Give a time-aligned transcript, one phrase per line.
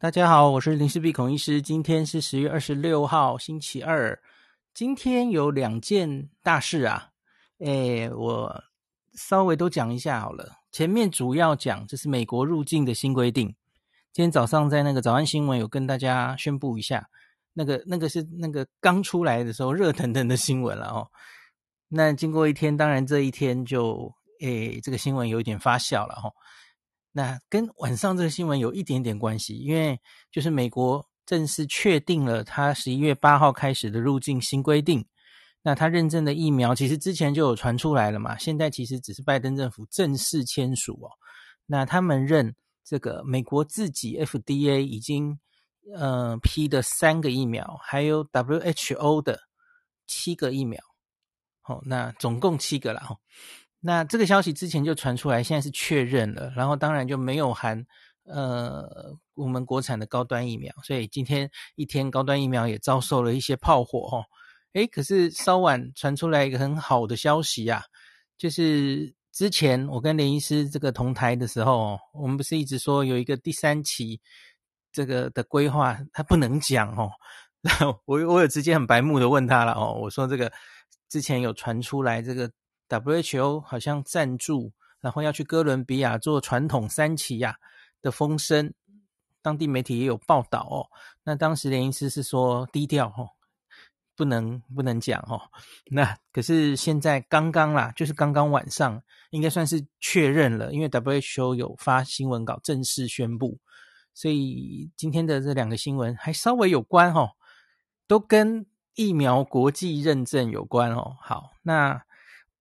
[0.00, 1.60] 大家好，我是林氏璧孔医师。
[1.60, 4.16] 今天是十月二十六号，星期二。
[4.72, 7.08] 今天有两件大事啊，
[7.58, 8.62] 诶，我
[9.14, 10.52] 稍微都讲一下好了。
[10.70, 13.48] 前面主要讲这是美国入境的新规定。
[14.12, 17.08] 今天早上在那个早安新闻有跟大家宣布一下，
[17.52, 21.08] 那个那个是那个刚出来的时候热腾腾的新闻了哦。
[21.88, 26.32] 那经过一天，当然这一天就诶，这个新闻有一点发酵了哈、哦。
[27.12, 35.04] 那跟晚上这个新闻有一点点关系，因为就是美国正式确定了他十一月八号开始的入境新规定。
[35.62, 41.10] 那他认证的疫苗其实之前就有传出来了嘛，现在其实只是拜登政府正式签署哦。
[41.66, 42.54] 那他们认
[42.84, 45.38] 这个美国自己 FDA 已经
[45.94, 49.40] 呃批的三个疫苗，还有 WHO 的
[50.06, 50.80] 七个疫苗，
[51.60, 53.16] 好，那总共七个了哈。
[53.80, 57.86] 那这个消息之前就传出来，现在是确认了，然后当然就没有含
[58.24, 64.24] 呃我们国产的高端疫苗，所以今天一天高端疫苗也遭受了一些炮火哦。
[64.72, 67.84] 诶，可是稍晚传出来一个很好的消息啊，
[68.36, 74.20] 就是之前我跟连医师这个同台的时候，我们不是一直说有一个第三期
[74.90, 77.10] 这个的规划，他不能讲哦。
[78.06, 80.52] 我我有直接很白目的问他了哦，我说这个
[81.08, 82.50] 之前有传出来这个。
[82.88, 87.56] WHO 好像赞助，然后要去哥伦比亚做传统三期呀
[88.00, 88.72] 的风声，
[89.42, 90.88] 当地媒体也有报道哦。
[91.24, 93.28] 那当时连医师是说低调哦，
[94.16, 95.40] 不能不能讲哦。
[95.90, 103.58] 那可是现在刚刚啦，就是刚刚晚上，应该算是确认了，因为 WHO 有发新闻稿正式宣布，
[104.14, 107.32] 所以今天的这两个新闻还稍微有关哦，
[108.06, 111.16] 都跟疫苗国际认证有关哦。
[111.20, 112.02] 好，那。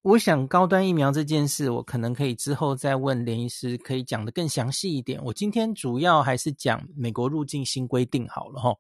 [0.08, 5.22] 我想高端疫苗这件事，我可能可以之后再问连医师，可以讲得更详细一点。
[5.22, 8.78] 我今天主要还是讲美国入境新规定好了齁。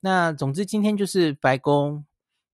[0.00, 2.04] 那总之今天就是白宫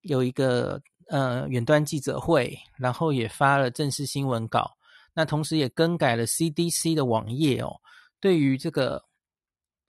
[0.02, 4.77] 有一个呃远端记者会，然后也发了正式新闻稿。
[5.12, 7.80] 那同时也更改了 CDC 的网页哦，
[8.20, 9.02] 对于这个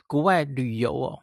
[0.08, 1.20] 国外旅游哦，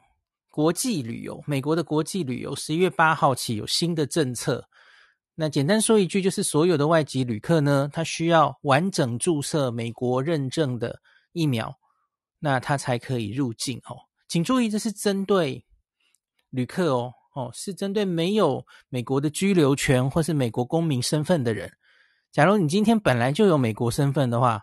[0.49, 4.69] 国际旅游，美国的国际旅游，十一月八号起有新的政策。
[5.43, 11.01] 那简单说一句，就是所有的外籍旅客呢，他需要完整注射美国认证的
[11.33, 11.81] 疫苗，
[12.39, 14.07] 那他才可以入境哦。
[14.29, 15.65] 请注意，这是针对
[16.51, 21.73] 旅客哦，哦，是针对没有美国的居留权或是美国公民身份的人。
[22.31, 24.63] 假如你今天本来就有美国身份的话，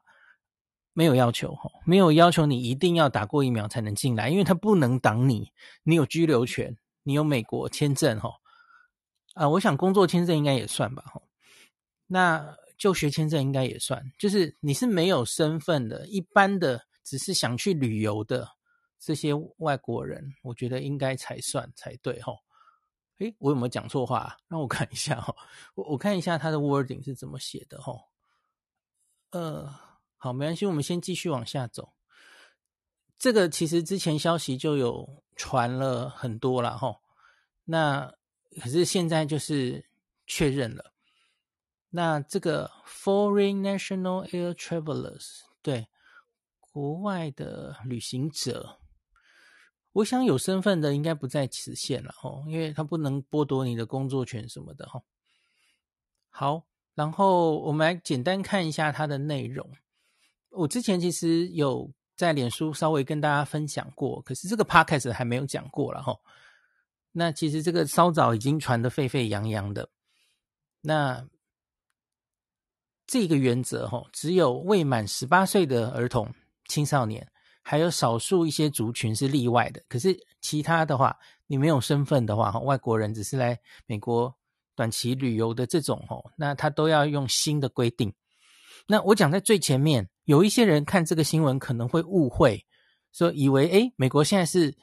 [0.94, 5.52] 没有要求哦，没有要求你一定要打过疫苗才能进来，因为他不能挡你，
[5.84, 8.32] 你有居留权，你有美国签证哦。
[9.40, 11.22] 啊，我想工作签证应该也算吧，哈。
[12.08, 18.46] 那就学签证应该也算，就是你是没有身份的，一般的只是想去旅游的
[19.00, 22.34] 这些外国人，我觉得应该才算才对，哈。
[23.20, 24.36] 诶，我有没有讲错话？
[24.50, 25.34] 让我看一下，哈。
[25.74, 27.94] 我我看一下他的 wording 是怎么写的，哈。
[29.32, 29.74] 呃，
[30.18, 31.94] 好，没关系，我们先继续往下走。
[33.18, 37.00] 这个其实之前消息就有传了很多了，哈。
[37.64, 38.19] 那。
[38.62, 39.86] 可是现在就是
[40.26, 40.94] 确认了，
[41.90, 45.88] 那这个 Foreign National Air Travelers 对
[46.60, 48.80] 国外的旅行者，
[49.92, 55.02] 我想有身份的应该不在此限了哦，因为他不能剥夺你的工作权什么的哈。
[56.30, 56.64] 好，
[56.96, 59.68] 然后我们来简单看一下它的内容。
[60.52, 66.16] 我之前其实有在脸书稍微跟大家分享过，可是这个 Podcast 还没有讲过了哈。
[67.20, 69.90] 那其实这个稍早已经传得沸沸扬扬的，
[70.80, 71.28] 那
[73.06, 76.34] 这个原则哈，只有未满十八岁的儿童、
[76.70, 77.30] 青少年，
[77.62, 79.84] 还有少数一些族群是例外的。
[79.90, 81.14] 可是其他的话，
[81.46, 84.34] 你没有身份的话，外国人只是来美国
[84.74, 88.14] 短期旅游的这种哦，那他都要用新的规定。
[88.88, 92.66] 那我讲在最前面，有一些人看这个新闻可能会误会，
[93.12, 94.74] 说以为诶，美国现在是。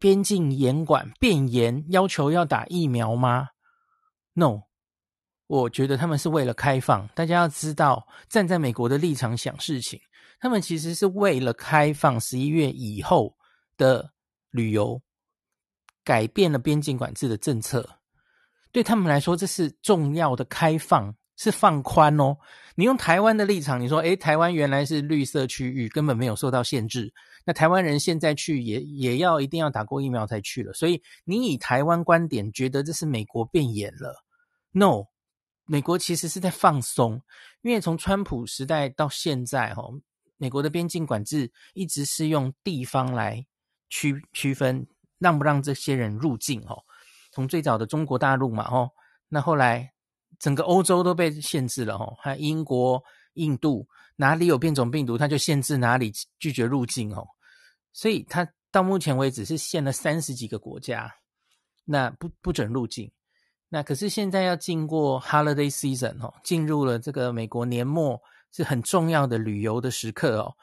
[0.00, 3.48] 边境严管变严，要求要打疫苗吗
[4.34, 4.62] ？No，
[5.46, 7.08] 我觉得他们是为了开放。
[7.14, 10.00] 大家要知道，站在美国的立场想事情，
[10.40, 13.36] 他们其实是为了开放十一月以后
[13.76, 14.12] 的
[14.50, 15.00] 旅游，
[16.04, 17.98] 改变了边境管制的政策。
[18.72, 21.14] 对他们来说，这是重要的开放。
[21.40, 22.36] 是放宽哦，
[22.74, 27.14] 你用台湾的立场，你说，诶，台湾原来是绿色区域，根本没有受到限制。
[27.48, 34.22] 那台湾人现在去也也要一定要打过疫苗才去了，所以你以台湾观点觉得这是美国变严了
[34.72, 35.04] ？No，
[35.64, 37.22] 美国其实是在放松，
[37.62, 39.98] 因为从川普时代到现在，哦，
[40.36, 43.46] 美国的边境管制一直是用地方来
[43.88, 44.86] 区区分，
[45.18, 46.84] 让不让这些人入境哦。
[47.32, 48.90] 从最早的中国大陆嘛，哦，
[49.26, 49.90] 那后来
[50.38, 53.02] 整个欧洲都被限制了，哦，还有英国、
[53.32, 57.26] 印度哪里有变种病毒，它就限制哪里拒绝入境，哦。
[57.92, 61.12] 所以它到目前为止是限了三十几个国家，
[61.84, 63.10] 那不不准入境。
[63.68, 68.20] 那可是现在要经过 holiday season 哦，进入了这个美国年末
[68.50, 70.54] 是很重要的旅游的时刻哦。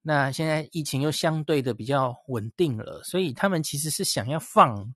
[0.00, 4.92] 那现在疫情又相对的比较稳定了，所以他们其实是想要放，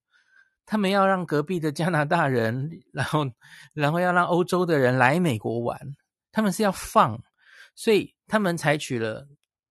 [0.64, 3.24] 他们要让隔壁的加拿大人，然后
[3.72, 5.78] 然后要让欧洲的人来美国玩，
[6.32, 7.20] 他们是要放，
[7.74, 9.26] 所以他们采取了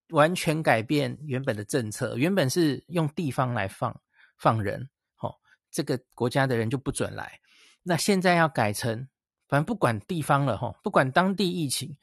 [0.10, 4.00] 完全改变原本的政策，原本是用地方来放
[4.38, 5.36] 放人，哦，
[5.72, 7.40] 这个国家的人就不准来。
[7.84, 9.07] 那现在要改成，
[9.48, 11.98] 反正不管地方了哈，不管当地疫情，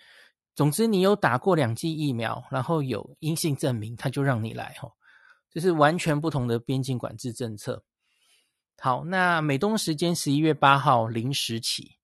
[0.55, 4.91] 总之你有打过两剂疫苗，然后有阴性证明，他就让你来哈。
[5.51, 7.85] 这是完全不同的边境管制政策。
[8.79, 11.99] 好，那美东时间十一月八号零时起，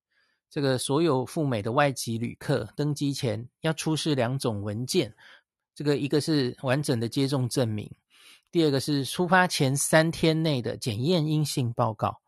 [0.51, 5.15] 这个所有赴美的外籍旅客登机前要出示两种文件，
[5.79, 7.89] 这个一个是完整的接种证明，
[8.51, 12.21] 第二个是出发前三天内的检验阴性报告。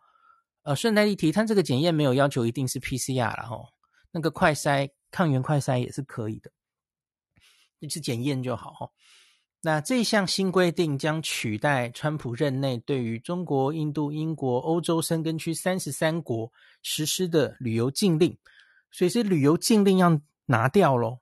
[0.63, 3.67] 呃，顺带一提，它这个检验没有要求一定是 PCR 了吼，
[4.13, 6.53] 那个快筛、抗原快筛也是可以的，
[7.81, 8.93] 就是检验就好吼。
[9.63, 16.53] 那这项新规定将取代川普任内对于中国、印度、英国、欧洲申根区三十三国
[16.83, 18.39] 实施的旅游禁令，
[18.93, 21.21] 所以是旅游禁令要拿掉咯。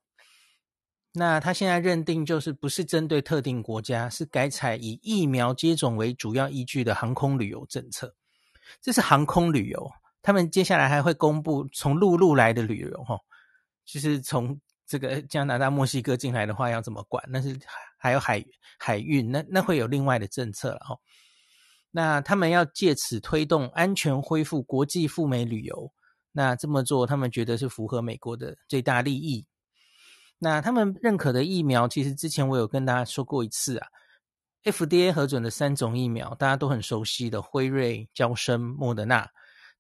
[1.13, 8.15] 那他现在认定就是不是针对特定国家，是改采以疫苗接种为主要依据的航空旅游政策。
[8.81, 9.91] 这是航空旅游，
[10.23, 13.19] 他们接下来还会公布从陆路来的旅游，哈，
[13.85, 17.25] 就是从这个加拿大、墨西哥进来的话要怎么管？
[17.29, 17.59] 那是
[17.97, 18.45] 还有海
[18.79, 20.99] 海运，那那会有另外的政策了，哈。
[21.91, 25.91] 那他们要借此推动安全恢复国际赴美旅游，
[26.33, 29.47] 那这么做他们觉得是符合美国的最大利益。
[30.39, 33.89] 那他们认可的疫苗，其实之前我有跟大家说过一次啊。
[34.65, 39.31] FDA 核准的三种疫苗，大家都很熟悉的辉瑞、娇生、莫德纳。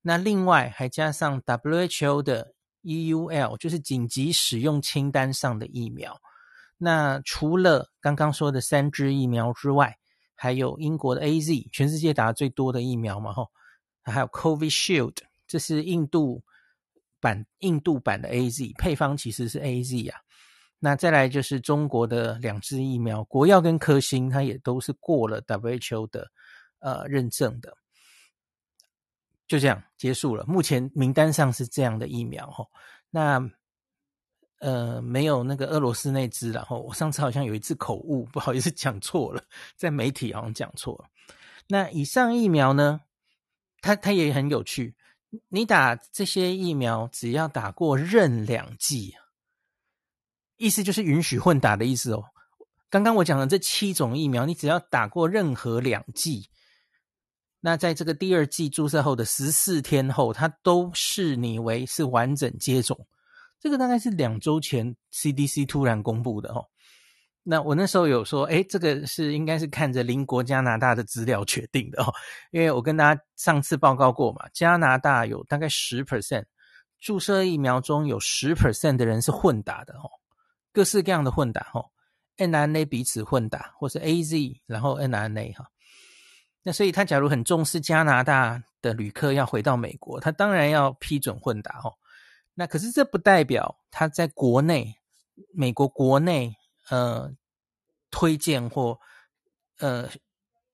[0.00, 6.16] 那另外还加上 WHO 的 EUL，就是紧急使用清单上的疫苗。
[6.78, 9.98] 那除了刚刚说的三支疫苗之外，
[10.34, 13.48] 还有英国的 AZ，全世界打最多的疫苗嘛，吼。
[14.04, 15.16] 还有 Covid Shield，
[15.46, 16.42] 这是印度
[17.20, 20.20] 版印度版的 AZ，配方其实是 AZ 啊。
[20.80, 26.30] 那再来就是中国的两支疫苗，国药跟科兴，它也都是过了 WHO 的
[26.78, 27.76] 呃认证的，
[29.48, 30.44] 就这样结束了。
[30.46, 32.64] 目前名单上是这样的疫苗哈，
[33.10, 33.50] 那
[34.60, 39.42] 呃没有那个俄罗斯那支，然后我上次好像有一次口误，不好意思讲错了，
[39.76, 41.08] 在媒体好像讲错了。
[41.66, 43.00] 那以上疫苗呢，
[43.80, 44.94] 它它也很有趣，
[45.48, 49.16] 你打这些疫苗只要打过任两剂。
[50.58, 52.22] 意思就是允许混打的意思哦。
[52.90, 56.50] 刚刚我讲的这七种疫苗，你只要打过任何两剂，
[57.60, 63.06] 那在这个第二剂注射后的十四天后，它都视你为是完整接种。
[63.60, 66.64] 这个大概是两周前 CDC 突然公布的哦。
[67.42, 72.12] 那我那时候有说，诶，这个是应该是看着邻国加拿大的资料决定的哦，
[72.50, 76.44] 因为我跟大家上次报告过嘛，加拿大有大概十 percent
[77.00, 80.10] 注射疫苗中有十 percent 的人是混打的哦。
[80.78, 81.84] 各式各样的混打哈
[82.36, 85.66] ，mRNA 彼此混打，或是 AZ 然后 NRNA 哈。
[86.62, 91.92] 那所以他假如很重视加拿大的旅客要回到美国，他当然要批准混打哈。
[92.54, 94.94] 那可是这不代表他在国内
[95.52, 96.54] 美国国内
[96.90, 97.28] 呃
[98.12, 99.00] 推荐或
[99.80, 100.08] 呃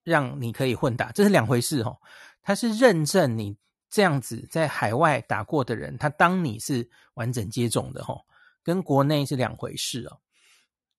[0.03, 1.97] 让你可以混打，这是两回事哈。
[2.43, 3.57] 他是认证你
[3.89, 8.21] 这样子在海外打过的人，他当你是完整接种的哈。
[8.65, 10.19] 跟国内是两回事哦。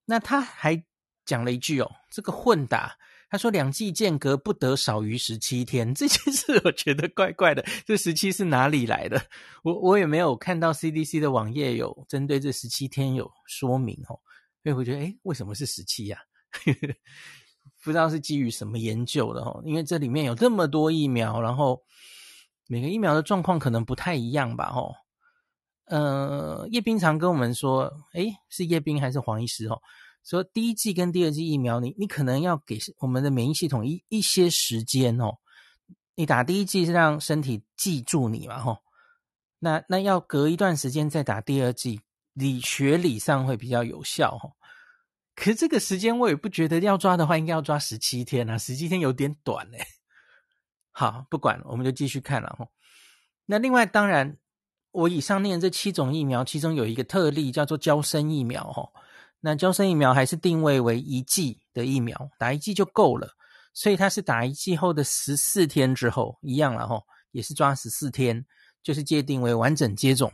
[0.06, 0.82] 那他还
[1.24, 2.96] 讲了一句哦，这个混打，
[3.28, 5.92] 他说两剂间隔不得少于十七天。
[5.92, 9.20] 这件事我觉得怪怪的，这十七是哪里来的？
[9.64, 14.16] 我我也没有看到 CDC 的网页有针对这十七天有说明哦。
[14.62, 16.18] 所以我觉得，诶，为什么是十七呀？
[17.82, 19.60] 不知道是基于什么研究的哦。
[19.64, 21.82] 因为这里面有这么多疫苗，然后
[22.68, 24.70] 每个疫苗的状况可能不太一样吧？
[24.72, 24.94] 哦。
[25.86, 29.80] 呃，叶斌常跟我们说，诶，是叶斌还是黄医师哦？
[30.24, 35.38] 说第一剂跟第二剂疫苗，你你可能要给我们的免疫系统一一些时间哦。
[36.16, 38.78] 你打第一剂是让身体记住你嘛，吼。
[39.58, 42.00] 那那要隔一段时间再打第二剂，
[42.32, 44.56] 理学理上会比较有效，哦。
[45.36, 49.86] 可是这个时间我也不觉得要抓的话，应该要抓十七天啊，十七天有点短嘞。
[50.90, 52.66] 好，不管了，我们就继续看了哈。
[53.44, 54.38] 那另外，当然，
[54.96, 58.88] 我以上念这七种疫苗，其中有一个特例叫做娇生疫苗哦。
[59.40, 63.28] 那娇生疫苗还是定位为一剂的疫苗，打一剂就够了，
[63.74, 68.46] 所以它是打一剂后的十四天之后，一样了哈，也是抓十四天，
[68.82, 70.32] 就是界定为完整接种。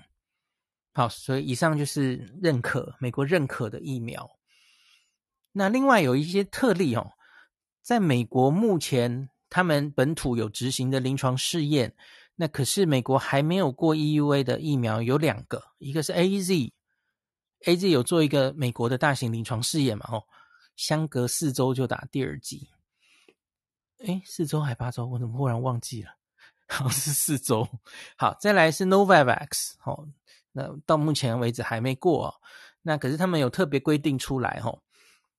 [0.95, 4.31] 好，所以以上就是认可，美国认可的疫苗。
[5.51, 7.11] 那另外有一些特例哦，
[7.83, 11.97] 在美国目前他们本土有执行的临床试验，
[12.43, 20.25] 那可是美国还没有过 EUA 的疫苗有两个，一个是 AZ，AZ 有做一个美国的大型临床试验嘛，哦，
[20.75, 22.69] 相隔四周就打第二剂，
[24.01, 26.17] 诶，四周还八周，我怎么忽然忘记了？
[26.67, 27.69] 好像是四周。
[28.17, 30.09] 好，再来是 Novavax，哦，
[30.51, 32.35] 那到目前为止还没过哦，
[32.83, 34.83] 那可是他们有特别规定出来，哦。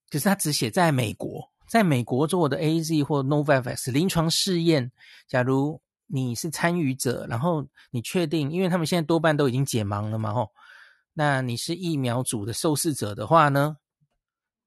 [0.10, 4.94] 可是他只写在美国，在美国做的 AZ 或 Novavax 临床试验，
[5.28, 10.52] 假如你是参与者，然后你确定，因为他们现在多半都已经解盲了嘛，吼，
[11.14, 13.78] 那你是疫苗组的受试者的话呢，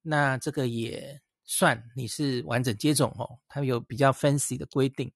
[0.03, 5.13] 那这个也算你是完整接种哦，它有比较 fancy 的规定。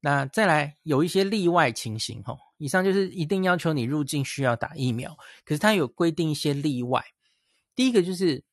[0.00, 7.04] 那再来有一些例外情形，吼，以上就是一定要求你入境需要打疫苗，可是它有规定一些例外，
[7.74, 8.44] 第一个就是。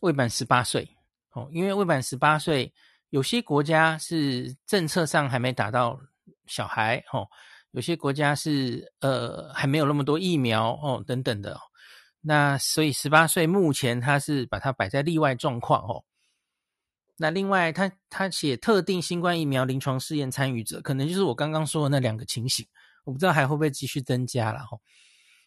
[0.00, 0.86] 未满十八岁，
[1.32, 2.70] 哦，因为未满十八岁，
[3.14, 6.00] 有些国家是政策上还没打到
[6.48, 7.24] 小孩，哦，
[7.70, 11.56] 有些国家是呃还没有那么多疫苗，哦，等等的，
[12.20, 16.02] 那所以十八岁目前他是把它摆在例外状况，哦，
[17.16, 22.66] 那另外他他写特定新冠疫苗临床试验参与者，可能就是我刚刚说的那两个情形，
[23.04, 24.80] 我不知道还会不会继续增加了，哦，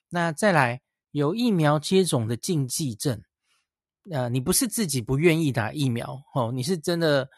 [0.08, 0.80] 那再来
[1.12, 3.22] 有疫苗接种的禁忌症。
[4.10, 7.30] 呃，你不是自己不愿意打疫苗哦，你是真的，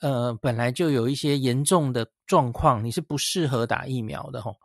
[0.00, 4.56] 呃，本来就有一些严重的状况，你是不适合打疫苗的吼。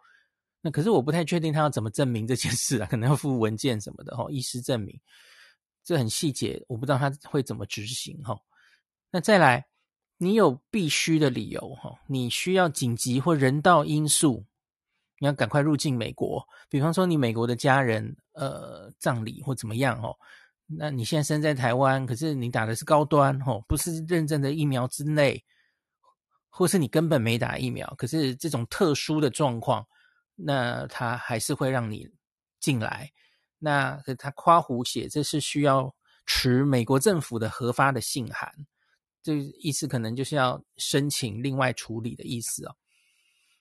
[0.62, 5.00] 那可是我不太确定他要怎么证明这件事啊，可能要附文件什么的吼，医师证明，
[5.84, 8.40] 这很细节，我不知道他会怎么执行吼。
[9.10, 9.66] 那再来，
[10.18, 14.46] 你有必须的理由哈，你需要紧急或人道因素，
[15.20, 20.14] 你要赶快入境美国，比方说你美国的家人呃葬礼或怎么样哦。
[20.72, 25.44] 那你现在身在台湾，可是你打的是高端吼，不是认证的疫苗之内，
[26.48, 29.88] 或是你根本没打疫苗，可是这种特殊的状况，
[30.36, 32.08] 那他还是会让你
[32.60, 33.12] 进来。
[33.58, 35.96] 那他夸胡写，这是需要
[36.28, 38.54] 持美国政府的核发的信函，
[39.24, 42.76] 这意思可能就是要申请另外处理的意思哦。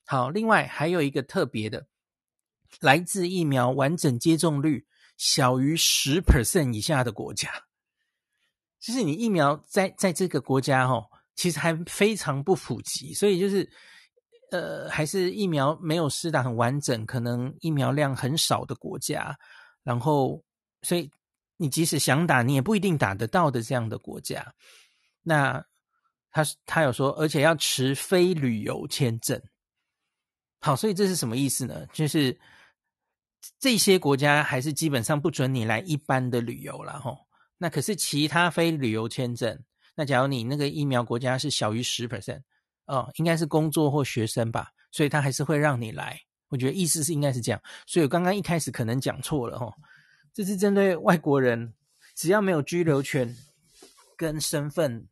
[0.05, 1.87] 好，另外还有一个特别的，
[2.81, 4.85] 来自疫苗完整接种率。
[5.19, 7.51] 小于十 percent 以下的国家，
[8.79, 13.69] 就是你疫苗在在这个国家哦，其实还非常不普及，所以就是
[14.49, 19.37] 呃，还是疫苗没有施打很完整，可能疫苗量很少的国家，
[19.83, 20.41] 然后
[20.83, 21.11] 所以
[21.57, 24.55] 你即使想打，你也不一定打得到的这样的国家。
[25.21, 25.61] 那
[26.31, 29.41] 他他有说，而且要持非旅游签证。
[30.61, 31.85] 好，所以这是什么意思呢？
[31.87, 32.39] 就是。
[33.59, 37.17] 这些国家还是基本上不准你来一般的旅游了吼，
[37.57, 39.63] 那可是其他非旅游签证，
[39.95, 42.41] 那假如你那个疫苗国家是小于十 percent
[42.85, 46.19] 哦，应该是工作或学生吧，所以他还是会让你来。
[46.49, 49.73] 我觉得意思是应该是这样，所以我刚刚一开始可能讲错了吼，
[50.33, 51.73] 这是针对外国人，
[52.15, 53.35] 只要没有居留权
[54.17, 55.07] 跟身份、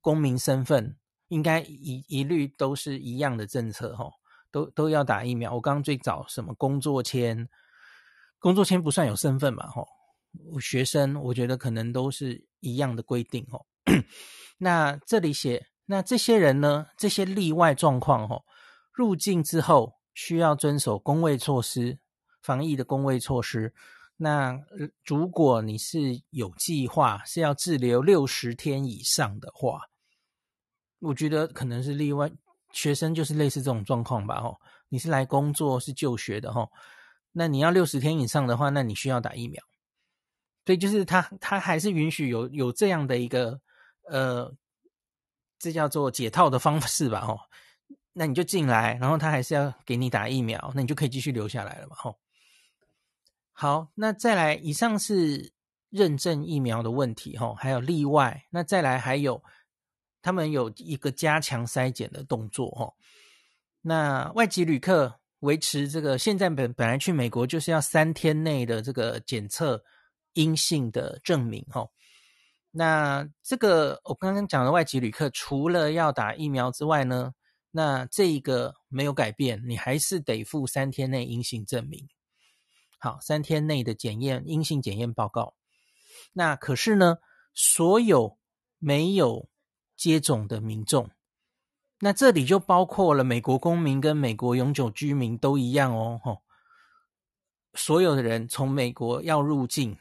[0.00, 0.96] 公民身份，
[1.28, 4.12] 应该一一律都是一样的政策吼。
[4.56, 5.52] 都都要打疫苗。
[5.54, 7.46] 我刚刚最早什么工作签，
[8.38, 9.66] 工作签不算有身份嘛？
[9.66, 9.86] 吼，
[10.58, 13.46] 学生我觉得可能都是一样的规定。
[13.50, 13.60] 哦，
[14.56, 16.86] 那这里写，那这些人呢？
[16.96, 18.44] 这些例外状况，哦，
[18.92, 21.98] 入境之后需要遵守工位措施，
[22.40, 23.74] 防疫的工位措施。
[24.16, 24.58] 那
[25.04, 29.82] 如果你是有计划是要滞留六十天以上的话，
[31.00, 32.32] 我觉得可能是例外。
[32.76, 36.70] 学生就是类似这种状况吧，吼，你是来工作是就学的，吼，
[37.32, 39.62] 那你要六十天以上的话，那你需要打疫苗，
[40.66, 43.58] 所以就是他他还是允许有有这样的一个
[44.10, 44.54] 呃，
[45.58, 47.40] 这叫做解套的方式吧，吼，
[48.12, 52.18] 那你就进来，然后他还是要给你打疫苗，那你就可以继续留下来了嘛，吼。
[53.52, 55.54] 好，那再来，以上是
[55.88, 59.42] 认证疫苗的问题，吼，还有例外，那再来还有。
[60.26, 62.92] 他们有一个加强筛检的动作，哈。
[63.80, 69.84] 那外籍旅客维持这个，现在本本来去美国就是要三天内的这个检测
[70.32, 71.92] 阴性的证明哦。
[72.72, 77.32] 那这个我刚刚讲的外籍旅客，除了要打疫苗之外呢，
[77.70, 82.08] 那这一个没有改变，你还是得付三天内阴性证明。
[82.98, 85.54] 好，三天内的检验阴性检验报告。
[86.32, 87.18] 那可是呢，
[87.54, 88.36] 所有
[88.80, 89.48] 没有
[89.96, 91.10] 接种的民众，
[92.00, 96.20] 那这里就包括了美国公民跟美国永久居民都一样哦。
[96.22, 96.42] 吼，
[97.74, 99.98] 所有的人从美国要入境。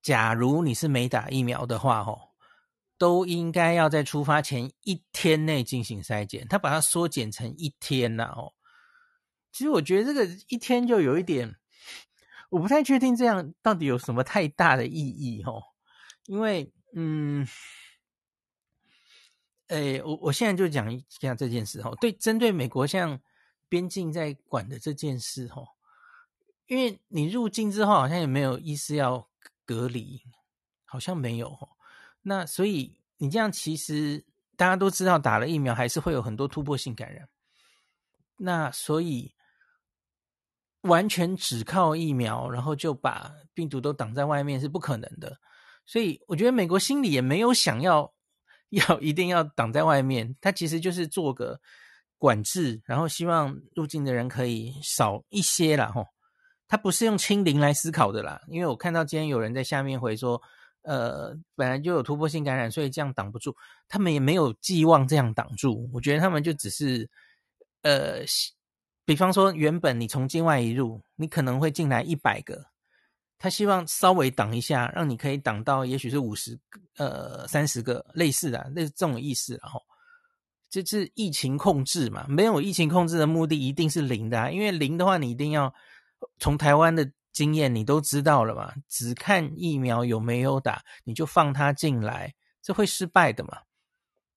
[0.00, 2.30] 假如你是没打疫苗的话，吼，
[2.96, 6.46] 都应该要在出发前一天内进行筛检。
[6.48, 8.54] 他把它缩减成一天呐，哦，
[9.52, 11.56] 其实我觉得这个一天就有一点，
[12.50, 15.62] 我不太确定这样到底有什么太大的意义，吼，
[16.26, 17.46] 因为，嗯，
[19.68, 23.18] 诶，我我现在就讲一下这件事，哦，对，针对美国像
[23.68, 25.66] 边境在管的这件事，哦，
[26.66, 29.26] 因为你入境之后好像也没有意思要。
[29.68, 30.22] 隔离
[30.86, 31.54] 好像没有，
[32.22, 34.24] 那所以你这样其实
[34.56, 37.28] 大家都知道，打了疫苗还是会有很多突破性感染。
[38.38, 39.34] 那所以
[40.80, 45.38] 完全只靠疫苗，然后就把病毒都挡在外面是不可能的。
[45.84, 48.10] 所以我觉得美国心里也没有想要
[48.70, 51.60] 要一定要挡在外面，他其实就是做个
[52.18, 56.06] 管制，然后希望入境的人可以少一些啦，吼。
[56.70, 60.38] 他不是用清零来思考的啦，因为我看到今天有人在下面回说，
[60.82, 63.56] 呃，本来就有突破性感染，所以这样挡不住。
[63.88, 67.08] 他们也没有寄望这样挡住，我觉得他们就只是，
[67.80, 68.20] 呃，
[69.06, 72.66] 比方说原本你从境外一入，你可能会进来一百个，
[73.38, 79.80] 他希望稍微挡一下，让你可以挡到也许是五十个，呃，三十个类似的，类似这种意思，然后
[80.68, 85.72] 这是疫情控制嘛，没有疫情控制的目的一定是零的啊，因为零的话你一定要。
[86.40, 88.74] 从台湾的经验，你都知道了嘛？
[88.88, 93.58] 只看疫苗有没有打，你就放他进来，这会失败的嘛？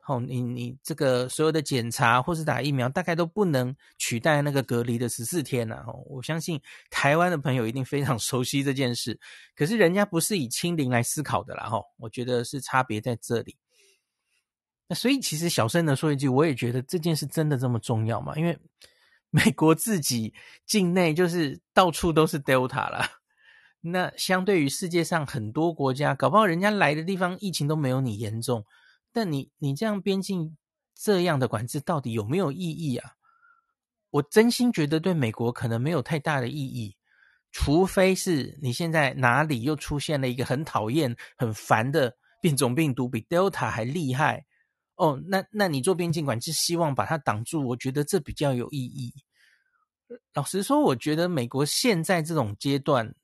[0.07, 5.83] 哦，你你这个所有的检查或是打疫苗，大概都不能取代那个隔离的十四天呐。
[5.87, 6.59] 哦，我相信
[6.89, 9.19] 台湾的朋友一定非常 熟悉这件事。
[9.55, 13.55] 可是人家不是以清零来思考的啦，哦，我觉得是差别在这里。
[14.87, 18.33] 那所以其实小声的说一句，我也觉得这件事真的这么重要吗？
[18.35, 18.57] 因为。
[19.33, 20.33] 美国自己
[20.65, 23.05] 境内就是到处都是 Delta 了，
[23.79, 28.65] 那相对于世界上很多国家，搞不好人家来的地方疫情都没有你严重，
[29.13, 30.57] 但你你这样边境
[30.95, 33.13] 这样的管制到底有没有意义啊？
[34.11, 36.97] 我真心觉得对美国可能没有太大的意义，
[37.51, 44.45] 除非是你现在哪里又出现了一个很讨厌、很烦的变种病毒，比 Delta 还厉害。
[44.95, 49.13] 哦，那那你做边境管制，希望把它挡住，我觉得这比较有意义。
[50.33, 53.15] 老实说，我觉得美国现在这种阶段，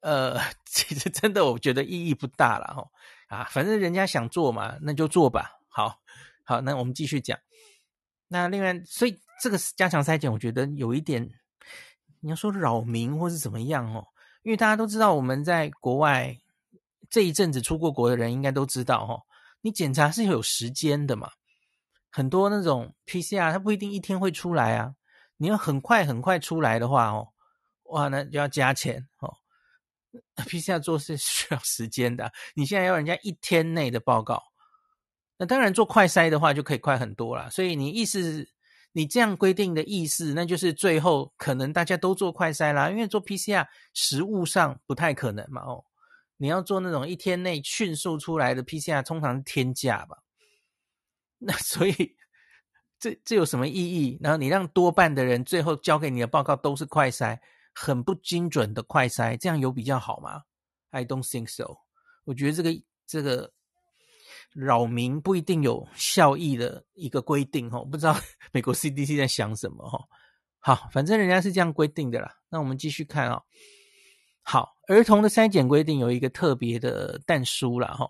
[0.00, 2.88] 呃， 其实真的我觉得意义不大了哈。
[3.26, 5.58] 啊，反正人家想做嘛，那就做吧。
[5.68, 6.00] 好，
[6.44, 7.38] 好，那我们继续讲。
[8.28, 11.30] 那另外，所以这个加强筛检，我觉得有一点，
[12.20, 14.08] 你要说扰民或是怎么样哦，
[14.42, 16.36] 因为大家都知道，我们在国外
[17.08, 19.22] 这一阵子出过国的人，应该都知道哈。
[19.60, 21.30] 你检查是有时间的嘛？
[22.10, 24.94] 很多那种 PCR 它不一定一天会出来啊。
[25.36, 27.28] 你要很快很快出来的话哦，
[27.84, 29.36] 哇，那就要加钱哦。
[30.36, 34.42] PCR 做是 需要时间的，你现在要人家一天内的报告，
[35.38, 37.48] 那当然做快筛的话就可以快很多啦。
[37.50, 38.48] 所以你意思，
[38.92, 45.84] 你这样规定的意思，那就是最后可能大家都做快筛啦，因为做 PCR 实物上不太可能嘛哦。
[46.38, 50.18] 你要做那种一天内迅速出来的 PCR，通常是天价吧？
[51.38, 52.16] 那所以
[52.98, 54.18] 这这有什么意义？
[54.22, 57.38] 然后你让多半的人最后交给你的报告都是快筛，
[57.78, 60.40] 很不精准的快筛，这样有比较好吗
[60.92, 61.76] ？I don't think so。
[62.24, 62.70] 我觉得这个
[63.06, 63.52] 这个
[64.54, 68.18] 扰民不一定有效益的一个规定哦，不知道
[68.50, 70.08] 美国 CDC 在想什么哦。
[70.58, 72.34] 好，反正人家是这样规定的啦。
[72.48, 73.42] 那我们继续看啊。
[74.40, 78.08] 好，儿童的筛检规定有一个特别的但书了哈。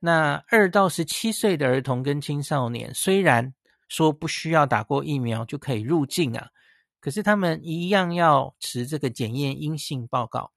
[0.00, 3.54] 那二到十七岁的儿童跟青少年，虽然
[3.88, 6.48] 说不需要打过疫苗就可以入境啊，
[7.04, 10.50] 可是他们一样要持这个检验阴性报告。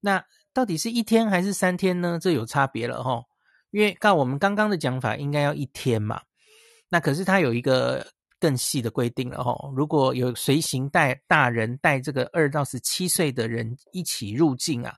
[0.00, 2.18] 那到底是一天还是三天呢？
[2.18, 3.24] 这有差别了哈。
[3.70, 6.22] 因为照我们刚刚的讲法，应该要一天嘛。
[6.88, 8.06] 那可是他有一个。
[8.40, 14.94] 更细的规定了哈，如果有随行带大人带这个二到十七岁的人一起入境啊，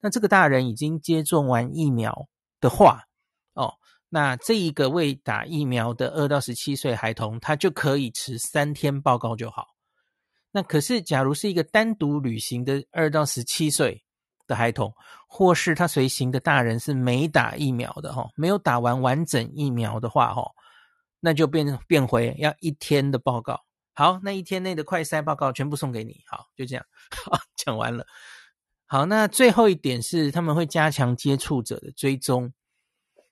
[0.00, 2.26] 那这个大人已经接种完疫苗
[2.62, 3.02] 的话，
[3.52, 3.74] 哦，
[4.08, 9.66] 那这一个未打疫苗的二到十七岁孩童，他就可以持三天报告就好。
[10.58, 14.02] 那可是，假如是一个单独旅行的二到十七岁，
[14.48, 14.92] 的孩童，
[15.28, 20.50] 或是他随行的大人是没打疫苗的哈，没有打完完整疫苗的话哈，
[21.20, 23.60] 那就变变回要一天的报告。
[23.94, 26.20] 好，那一天内的快筛报告全部送给你。
[26.26, 26.84] 好，就这样，
[27.30, 28.04] 好，讲完了。
[28.86, 32.52] 好，那最后一点是他们会加强接触者的追踪。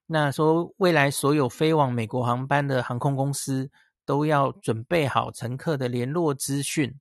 [0.07, 3.69] 那说未来所有飞往美国航班的航空公司
[4.05, 6.95] 都要准备好乘客的联络资讯。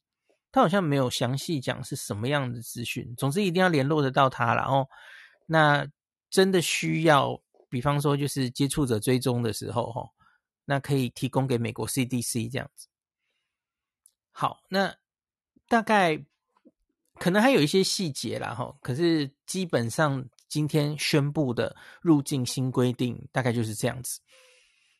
[0.55, 4.55] 他好像没有详细讲是什么样的资讯，总之一定要联络得到他。
[4.55, 4.87] 然后，
[5.45, 5.85] 那
[6.29, 7.37] 真的需要，
[7.69, 10.09] 比方说就是接触者追踪的时候，哈，
[10.63, 12.87] 那可以提供给美国 CDC 这样子。
[14.31, 14.95] 好，那
[15.67, 16.17] 大概
[17.15, 24.21] 可能还有一些细节啦，哈，可是基本上今天宣布的入境新规定大概就是这样子。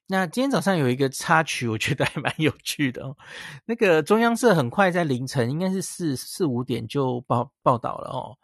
[0.08, 3.18] 那今天早上有一个插曲，我觉得还蛮有趣的哦。
[3.66, 8.38] 那个中央社很快在凌晨，应该是四四五点就报报道了哦。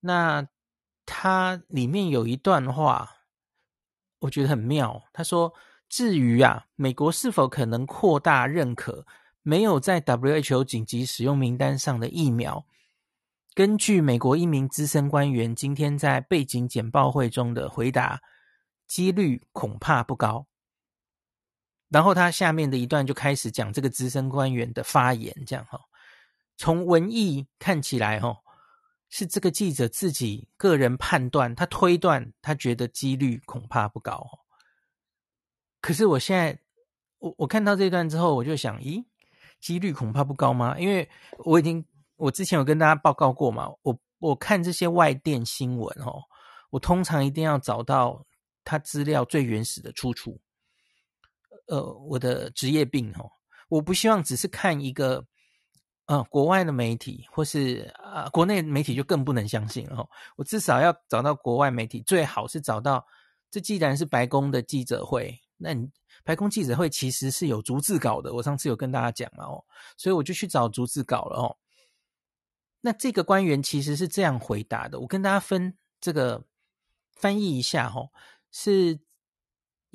[0.00, 0.44] 那
[1.04, 3.08] 它里面有一段话，
[4.18, 5.00] 我觉得很妙。
[5.12, 5.54] 他说
[5.88, 9.06] ：“至于啊，美国是否可能扩大认可
[9.42, 12.66] 没有在 WHO 紧急使用名单上的疫苗？
[13.54, 18.20] 根据美国一名资深官员今天在背景简报会中的回答，
[18.88, 20.48] 几率恐怕不高。”
[21.88, 25.80] 然后他下面的一段就开始讲这个资深官员的发言，这样哈。
[26.56, 28.36] 从文意看起来哈，
[29.08, 34.26] 是这个记者自己个人判断，他推断，他觉得几率恐怕不高。
[35.80, 36.58] 可是我现在，
[37.18, 39.04] 我我看到这段之后，我就想，咦，
[39.60, 40.76] 几率恐怕不高吗？
[40.78, 41.08] 因为
[41.44, 41.84] 我已经，
[42.16, 46.20] 我之前有跟大家报告过嘛，我我看这些外电新闻哦，
[46.70, 48.24] 我通常一定要找到
[48.64, 50.40] 他资料最原始的出处。
[51.66, 53.28] 呃，我的职业病哦，
[53.68, 55.26] 我不希望只是看一个，
[56.06, 60.08] 呃，国外的媒体或是啊、呃，国内媒体就更不能相信了哦。
[60.36, 63.04] 我至少要找到国外媒体，最好是找到，
[63.50, 65.90] 这既然是白宫的记者会，那你
[66.22, 68.32] 白宫记者会其实是有逐字稿的。
[68.32, 69.64] 我上次有跟大家讲了哦，
[69.96, 71.56] 所以我就去找逐字稿了哦。
[72.80, 76.44] 那这个官员其实是这样回答的，我跟大家分这个
[77.16, 78.10] 翻译一下哦，
[78.52, 79.00] 是。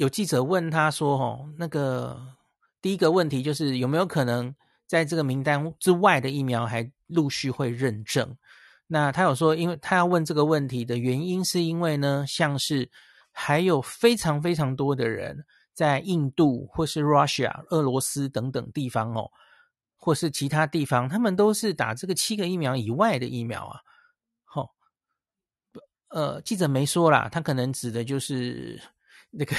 [0.01, 2.35] 有记者问他说：“哦，那个
[2.81, 4.55] 第一个问题就是有没有可能
[4.87, 8.35] 在这个名单之外的疫苗还陆续会认证？
[8.87, 12.89] 那他有说，因为他要问这个问题的原因，是因为呢，像是
[13.31, 19.29] 还有非常非常多的人在印度或是 Russia 俄罗斯等等地方哦，
[19.95, 23.81] 或是其他地方，他们都是打这个七个疫苗以外的疫苗啊。
[24.45, 24.73] 好，
[26.07, 28.81] 呃，记者没说啦，他可能指的就是。”
[29.31, 29.55] 那个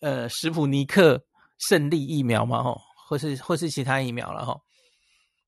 [0.00, 1.24] 呃，史普尼克
[1.58, 4.62] 胜利疫苗嘛，吼，或是或是其他疫苗了，吼。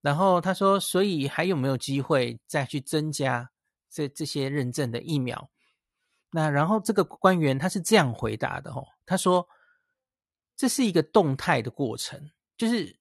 [0.01, 3.51] 然后他说，所以还有没有机会再去增加
[3.91, 5.51] 这这些认证的疫苗？
[6.31, 9.47] 那然后这个官员他是这样回答的，吼，他说
[10.57, 12.99] 这是一个动态的过程，就是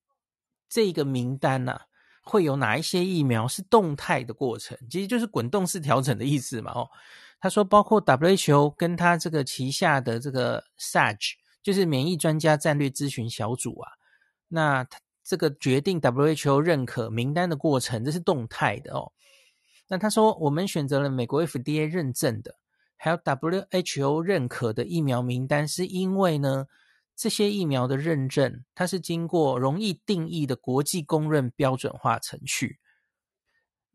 [0.67, 1.81] 这个名单呐、啊，
[2.23, 6.89] 会有哪一些疫苗是动态的过程，其实就是滚动式调整的意思嘛，吼。
[7.45, 13.91] 他说，包括 WHO 跟他这个旗下的这个 SAGE，就是免疫专家战略咨询小组啊，
[14.47, 19.11] 那他这个决定 WHO 认可名单的过程，这是动态的哦。
[19.89, 22.55] 那他说，我们选择了美国 FDA 认证的，
[22.97, 26.65] 还有 WHO 认可的疫苗名单，是因为呢，
[27.15, 32.79] 这些疫苗的认证，它是经过容易定义的国际公认标准化程序。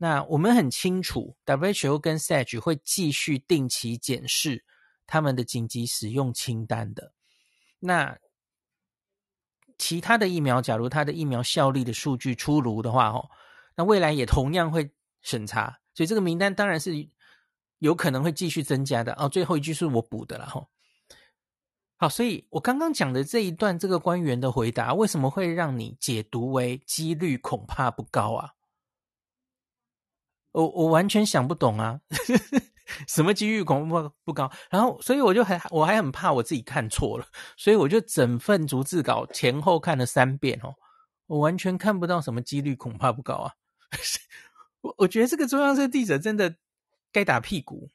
[0.02, 4.64] 那我们很清楚，WHO 跟 SAGE 会继续定期检视
[5.06, 7.12] 他们的紧急使用清单的。
[7.78, 8.16] 那
[9.76, 13.28] 其他的疫苗，假如它的疫苗效力的数据出炉的话，哦，
[13.76, 15.78] 那未来也同样会审查。
[15.92, 17.06] 所以这个名单当然是
[17.80, 19.12] 有可能会继续增加的。
[19.18, 20.66] 哦，最后一句是我补的了，哈。
[21.98, 28.54] 好，所以我刚刚讲的这一段这个官员的回答，为什么会让你解读为几率恐怕不高啊？
[30.52, 32.00] 我我完全想不懂啊，
[33.06, 34.50] 什么几率恐怕不不高？
[34.68, 40.74] 然后，所以我就还我还很怕我自己看错了，所以我就整份逐字稿前后看了三遍哦，
[41.26, 43.54] 我完全看不到什么几率恐怕不高啊。
[44.82, 46.56] 我我觉得这个中央社记者真的
[47.12, 47.88] 该打屁股。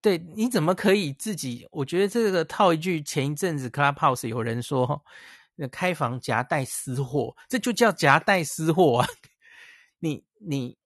[0.00, 1.68] 对，你怎么可以自己？
[1.70, 5.04] 我觉得这个套一句前一阵子 Clubhouse 有人说，
[5.56, 9.08] 那开房夹带私货，这就叫夹带私货啊！
[9.98, 10.78] 你 你。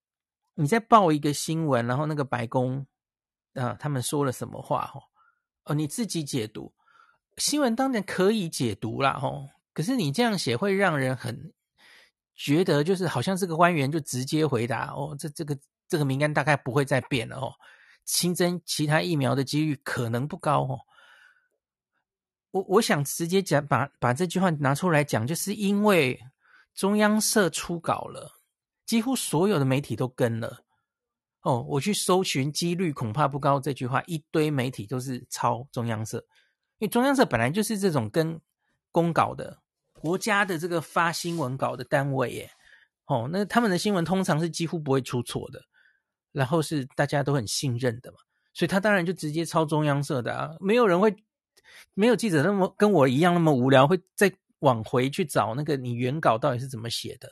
[0.54, 2.86] 你在报一个新闻，然后那个白宫
[3.54, 4.90] 啊，他们说了什么话？
[4.94, 5.02] 哦，
[5.64, 6.72] 哦，你自己解读
[7.36, 9.48] 新闻当然可以解读啦，吼。
[9.72, 11.52] 可是你这样写会让人很
[12.34, 15.54] 觉得，就是好像这个官员就直接回答哦，这这个
[15.88, 17.54] 这这个名单大概不会再变了哦。
[18.04, 20.80] 新增其他疫苗的几率可能不高哦。
[22.50, 26.20] 我我想直接讲，把把这句话拿出来讲，就是因为
[26.74, 28.32] 中央社出稿了，
[28.86, 30.64] 几乎所有的媒体都跟了。
[31.42, 36.18] 哦，我去搜寻几率恐怕不高这句话，一堆媒体都是抄中央社，
[36.78, 38.40] 因为中央社本来就是这种跟
[38.90, 39.58] 公稿的
[39.92, 42.50] 国家的这个发新闻稿的单位耶。
[43.04, 45.60] 哦，那他们的新闻通常是几乎不会出错的，
[46.32, 48.16] 然后是大家都很信任的嘛，
[48.54, 51.14] 所以他当然就直接抄中央社的啊，没有人会，
[51.92, 57.30] 没有记者那么跟我一样那么无聊，会再往回去找那个你原稿到底是怎么写的。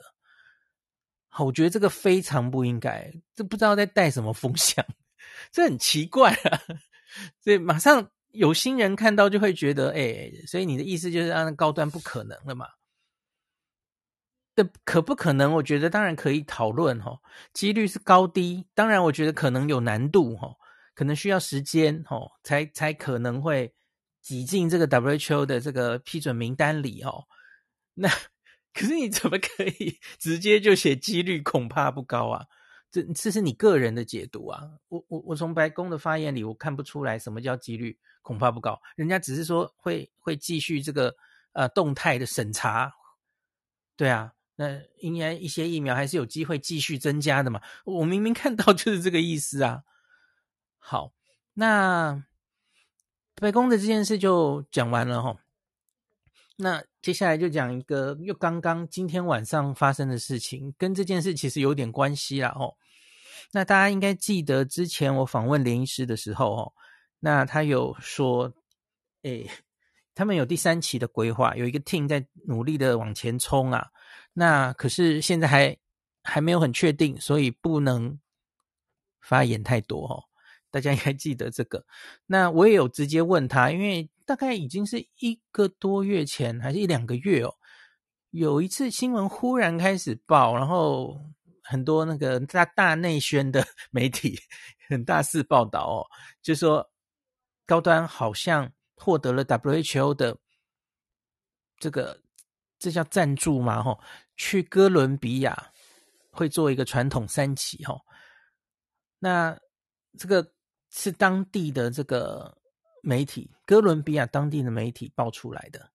[1.35, 4.85] 好我觉得这个非常不应该，这不知道在带什么风向，
[5.51, 6.61] 这很奇怪啊！
[7.41, 12.67] 所以马上有心人看到就会觉得，哎，所以你的意思就是按高端不可能了嘛？
[14.55, 15.51] 这可不可能？
[15.53, 17.19] 我觉得当然可以讨论哈，
[17.51, 20.55] 几率是高低，当然我觉得可能有难度哈，
[20.93, 23.73] 可能需要时间哈，才才可能会
[24.21, 27.25] 挤进这个 WHO 的这个批准名单里哦，
[27.95, 28.07] 那。
[28.73, 32.45] 可是你怎么可以直接就写几率恐怕不高啊？
[32.91, 34.61] 这这是你个人的解读啊！
[34.87, 41.15] 我我我从白宫的发言里我看不出来什么叫几率恐怕不高，人家只是说会会继续这个
[41.53, 42.93] 呃动态的审查，
[43.95, 47.59] 对啊，那应该一些疫苗还是有机会继续增加的嘛。
[47.83, 49.81] 我明明看到就是这个意思啊。
[50.77, 51.13] 好，
[51.53, 52.23] 那
[53.33, 55.37] 白宫的这件事就讲完了齁。
[56.55, 62.75] 那接下来就讲一个又刚刚今天晚上发生的事情，跟这件事其实有点关系啦哦。
[63.51, 66.73] 那大家应该记得之前我访问连医师的时候哦，
[67.19, 68.51] 那他有说，
[69.23, 69.49] 诶，
[70.15, 73.89] 他们有第三期的规划，有一个 team 在努力的往前冲啊。
[74.33, 75.77] 那可是现在还
[76.23, 78.19] 还没有很确定，所以不能
[79.21, 80.23] 发言太多哦。
[80.73, 81.85] 大家应该记得这个。
[82.25, 84.09] 那我也有直接问他，因为。
[84.25, 87.53] 大概已经是一个多月前，还是一两个月哦。
[88.29, 91.19] 有一次新闻忽然开始报，然后
[91.61, 94.39] 很多那个大大内宣的 媒体
[94.87, 96.07] 很大肆报道哦，
[96.41, 96.89] 就说
[97.65, 100.37] 高端好像获得了 WHO 的
[101.77, 102.21] 这个
[102.79, 103.99] 这叫赞助嘛，吼，
[104.37, 105.73] 去哥伦比亚
[106.31, 107.99] 会做一个传统三期，吼。
[109.19, 109.59] 那
[110.17, 110.53] 这个
[110.93, 112.57] 是当地的这个。
[113.05, 115.91] 媒体，哥伦比亚当地的媒体爆出来的。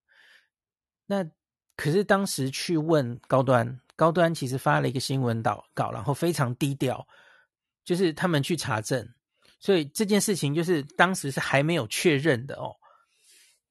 [1.06, 1.24] 那
[1.74, 7.08] 可是当时去问高端，高端其实发了一个新闻稿稿，然后非常低调，
[7.82, 9.08] 就是他们去查证，
[9.58, 12.76] 所以这件事情就是当时是还没有确认的哦。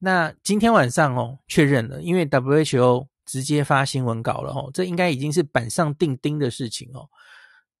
[0.00, 7.08] 那今天晚上哦确认了，因为 WHO 直接发新闻稿了哦，这应该已经是板上钉钉的事情哦。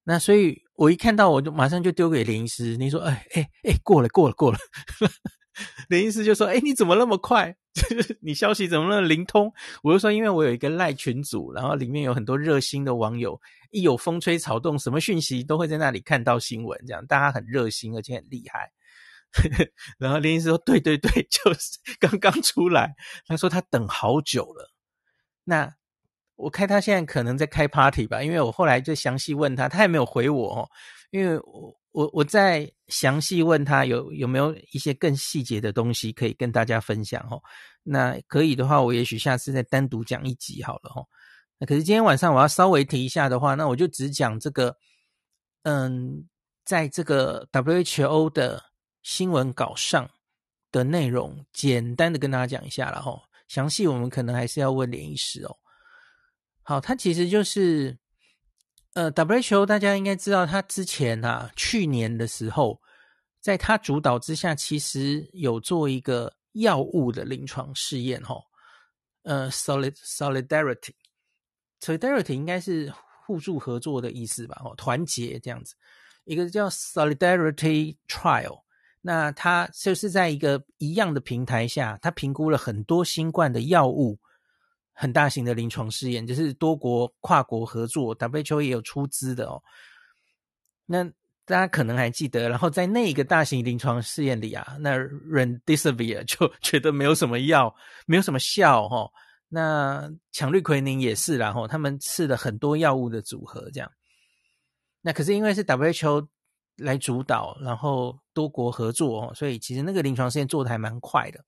[0.08, 4.56] 那所以我一看到我就马上就丢给林医师，你说哎哎哎过了过了过了。
[4.98, 5.12] 过了
[5.90, 7.54] 林医师就说：“哎，你怎么那么快？
[8.22, 13.38] 你消息怎么那么灵通？”我就说：“因为我有一个赖群组，然后里面有很多热心的网友，
[13.72, 18.70] 一有风吹草动，什么讯息都会在那里看到新闻，这样大家很热心，而且很厉害。
[19.98, 22.94] ”然后林医师说：“对对对，就是刚刚出来。”
[23.26, 24.70] 他说他等好久了。
[25.42, 25.74] 那
[26.38, 30.68] 我看他现在可能在开 party 吧，因为我后来就详细问他，他也没有回我哦，
[31.10, 31.76] 因为我。
[31.90, 37.42] 我我在详细问他有有没有一些更细节的东西可以跟大家分享哦。
[37.82, 41.02] 那可以的话，我也许下次再单独讲一集好了哦。
[41.58, 44.76] 那可是今天晚上我要稍微提一下的话，那我就只讲这个，
[45.62, 46.28] 嗯，
[46.64, 48.62] 在这个 WHO 的
[49.02, 50.08] 新闻稿上
[50.70, 53.20] 的内容，简单的跟大家讲一下了哈。
[53.48, 55.56] 详细我们可能还是要问联医师哦。
[56.68, 57.96] 好，他其实就是。
[58.92, 62.78] 呃，WHO 大家应该知道，他之前啊，去年的时候，
[63.40, 68.36] 在他主导之下，其实有做一个药物的临床试验，哈，
[69.22, 72.92] 呃，solid solidarity，solidarity 应该是
[73.24, 75.74] 互助合作的意思吧，哦，团结这样子，
[76.24, 78.60] 一个叫 solidarity trial，
[79.00, 84.18] 那它就是在一个一样的平台下，它评估了很多新冠的药物。
[85.00, 89.62] 很大型的临床试验，就是多国跨国合作，WHO 也有出资的哦。
[90.86, 91.04] 那
[91.44, 97.72] 大家可能还记得，然后在那一个大型临床试验里啊，那 Remdesivir 就 觉得没有什么药，
[98.06, 99.12] 没有什么效哈、哦。
[99.48, 103.88] 那强氯喹宁也是，然后他们试了很多药物的组合，这样。
[105.00, 106.26] 那可是因为是 WHO
[106.78, 111.44] 来主导，然后多国合作哦，所以其实那个临床试验做得还蛮快的。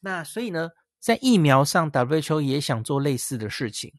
[0.00, 0.70] 那所以呢？
[1.02, 3.92] 在疫苗上，WHO 也想做类似的事情，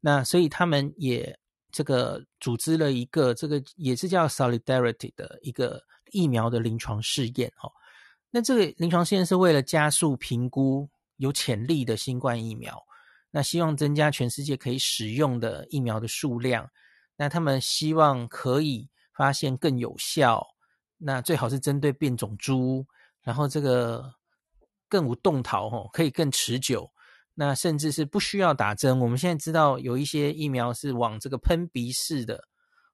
[0.00, 1.38] 那所以他们也
[1.70, 7.70] 这个组织了一个这个也是叫 Solidarity 的一个疫苗的临床试验哦。
[8.32, 12.76] 那这个临床试验是为了加速评估有潜力的新冠疫苗，
[13.30, 16.68] 那希望增加全世界可以使用的疫苗的数量。
[17.16, 20.44] 那他们希望可以发现更有效，
[20.98, 22.84] 那最好是针对变种株，
[23.22, 24.12] 然后这个
[24.90, 26.90] 更无动桃哦，可以更持久。
[27.34, 29.00] 那甚至是不需要打针。
[29.00, 32.44] 我们现在知道有一些疫苗是往这个喷鼻式的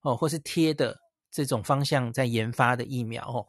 [0.02, 0.96] 哦，或是贴的
[1.32, 3.44] 这种方向在研发的疫苗哦。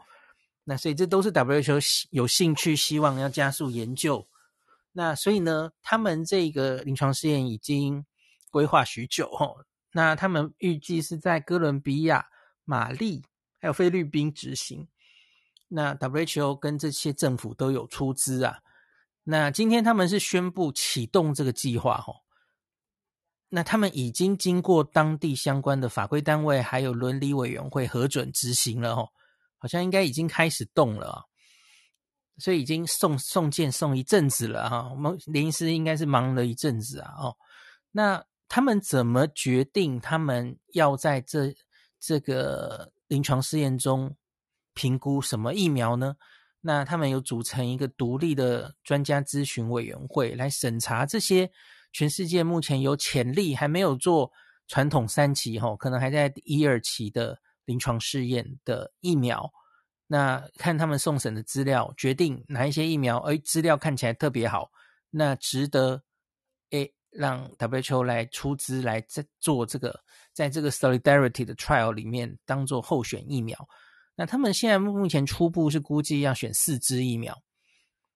[0.63, 4.27] 那所以这都是 WHO 有兴趣希望要加速研究。
[4.93, 8.03] 那所以呢，他们这个临床试验已经
[8.49, 9.63] 规划许久哦。
[9.91, 12.25] 那他们预计是在哥伦比亚、
[12.65, 13.23] 马利
[13.59, 14.87] 还有菲律宾执行。
[15.67, 18.59] 那 WHO 跟这些政府都有出资啊。
[19.23, 22.23] 那今天他们是宣布启动这个计划吼，
[23.49, 29.09] 那他们已经经过当地相关的法规单位还有伦理委员会核准执行了吼，
[29.57, 31.25] 好像应该已经开始动了，
[32.37, 37.35] 所以已经送送件送一阵子了哈，我们林医师应该是忙了一阵子啊哦，
[37.91, 41.53] 那他们怎么决定他们要在这
[41.99, 44.15] 这个临床试验中
[44.77, 46.15] 评估什么疫苗呢？
[46.61, 51.49] 那他们有组成一个独立的专家咨询委员会来审查这些
[51.91, 54.31] 全世界目前有潜力还没有做
[54.67, 59.51] 传统三期吼，可能还在一二期的临床试验的疫苗。
[60.05, 64.69] 那看他们送审的资料，决定哪一些疫苗，哎，资料看起来特别好，
[65.09, 66.03] 那值得
[66.69, 69.99] 诶让 WHO 来出资来在做这个，
[70.33, 73.57] 在这个 Solidarity 的 trial 里面当做候选疫苗。
[74.19, 77.37] 那他们现在目前初步是估计要选四支疫苗，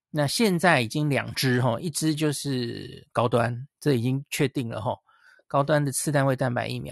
[0.10, 4.98] 那现在已经两支哈，一支就是高端，这已经确定了哈，
[5.48, 6.92] 高端的次单位蛋白疫苗。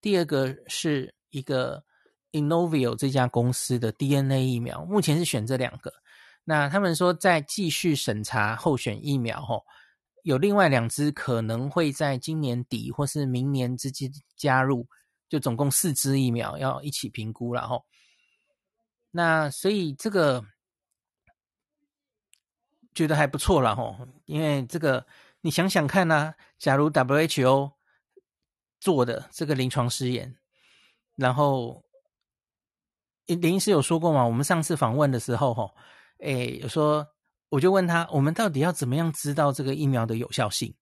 [0.00, 1.82] 第二个是一个
[2.30, 5.92] Inovio 这家公司的 DNA 疫苗，目前是选这两个。
[6.44, 9.60] 那他们说在继续审查候选疫苗哈，
[10.22, 14.86] 有另外两支可能会在今年底或是明年之间加入，
[15.28, 17.80] 就总共四支疫苗要一起评估了哈。
[19.16, 20.44] 那所以这个
[22.92, 25.06] 觉得还不错了吼，因为这个
[25.40, 27.74] 你想想看呢、假如 WHO
[28.80, 30.36] 做的这个临床试验，
[31.14, 31.84] 然后
[33.26, 35.76] 林医师有说过嘛，我们上次访问的时候吼，
[36.18, 37.06] 哎，有说
[37.50, 40.74] 我就问他，我们到底要怎么样知道这个疫苗的有效性？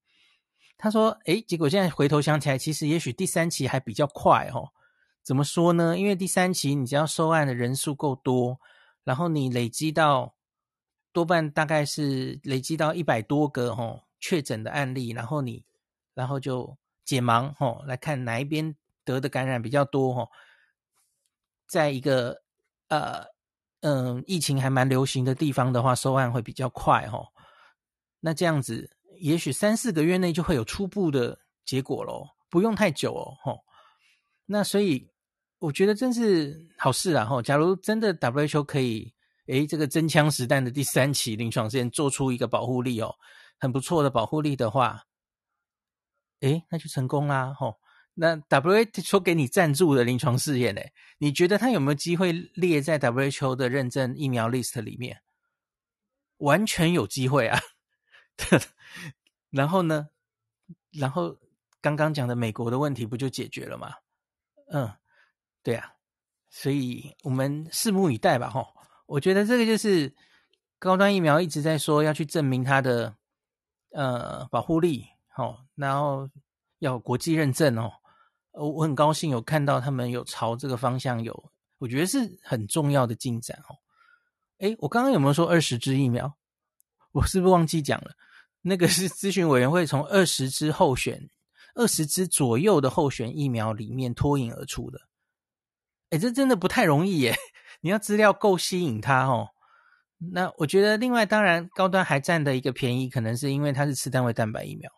[0.78, 4.70] 他说，诶，结果现在回头想起来，其实也许第三期还比较快吼。
[5.24, 5.96] 怎么说呢？
[5.96, 8.58] 因为第三期你只要收案的人数够多，
[9.04, 10.34] 然后你累积到
[11.12, 15.64] 多半大概是累积到一百多个哦确诊的案例，然后你
[16.14, 20.28] 然后就解盲吼来看哪一边得的感染比较多吼，
[21.68, 22.42] 在一个
[22.88, 23.24] 呃
[23.82, 27.28] 嗯、疫情还蛮流行的地方的话，收案会比较快吼。
[28.18, 33.64] 那这样子也许三四个月内就会有初步的结果咯，不用太久哦吼。
[34.46, 35.11] 那所以。
[35.62, 37.24] 我觉得真是好事啊！
[37.24, 39.14] 哈，假如真的 WHO 可以，
[39.46, 43.14] 诶，这个真枪实弹的第三期临床试验做出一个保护力哦，
[43.60, 45.04] 很不错的保护力的话，
[46.40, 47.54] 诶，那就成功啦！
[47.54, 47.78] 吼，
[48.14, 50.82] 那 WHO 给你赞助的临床试验，呢，
[51.18, 55.22] 你觉得它有没有机会列在 WHO 的认证疫苗 list 里面？
[56.38, 57.60] 完全有机会啊！
[59.50, 60.08] 然后呢，
[60.90, 61.38] 然后
[61.80, 63.94] 刚刚讲的美国的问题不就解决了吗？
[64.72, 64.92] 嗯。
[65.62, 65.94] 对啊，
[66.50, 68.66] 所以我们拭目以待吧，吼！
[69.06, 70.14] 我觉得这个就是
[70.78, 73.14] 高端疫苗一直在说要去证明它的
[73.92, 76.28] 呃保护力，吼，然后
[76.78, 77.92] 要国际认证哦。
[78.52, 83.76] 我我很高兴有看到他们有朝这个方向有，我觉得是很重要的进展哦。
[84.58, 86.34] 诶，我刚刚有没有说二十支疫苗？
[87.12, 88.12] 我是不是忘记讲了？
[88.62, 91.28] 那个是咨询委员会从二十支候选、
[91.74, 95.00] 二十支左右的候选疫苗里面脱颖而出的。
[96.12, 97.34] 哎，这真的不太容易耶！
[97.80, 99.48] 你要资料够吸引他哦。
[100.18, 104.92] 那我觉得，另外当然高端还占的一个便宜，可能是因为它是次单位蛋白疫苗。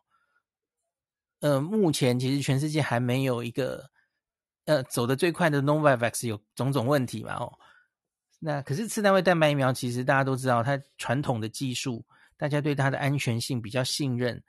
[1.38, 3.90] 呃，目前其实全世界还没有一个
[4.64, 7.52] 呃走得最快的 Novavax 有种种问题嘛哦。
[8.40, 12.04] 那可是次单位蛋白疫苗，其实大家都知道，它传统的技术，
[12.36, 14.42] 大家对它的安全性比较信任，